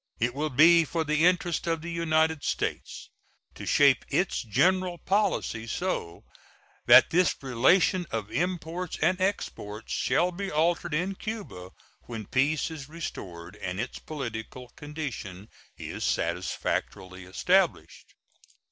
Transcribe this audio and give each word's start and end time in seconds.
It 0.19 0.33
will 0.33 0.49
be 0.49 0.83
for 0.83 1.03
the 1.03 1.27
interest 1.27 1.67
of 1.67 1.83
the 1.83 1.91
United 1.91 2.43
States 2.43 3.11
to 3.53 3.67
shape 3.67 4.03
its 4.09 4.41
general 4.41 4.97
policy 4.97 5.67
so 5.67 6.23
that 6.87 7.11
this 7.11 7.35
relation 7.43 8.07
of 8.09 8.31
imports 8.31 8.97
and 8.99 9.21
exports 9.21 9.93
shall 9.93 10.31
be 10.31 10.49
altered 10.49 10.95
in 10.95 11.13
Cuba 11.13 11.69
when 12.07 12.25
peace 12.25 12.71
is 12.71 12.89
restored 12.89 13.55
and 13.57 13.79
its 13.79 13.99
political 13.99 14.69
condition 14.69 15.49
is 15.77 16.03
satisfactorily 16.03 17.23
established. 17.25 18.15